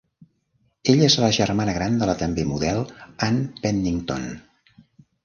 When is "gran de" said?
1.75-2.07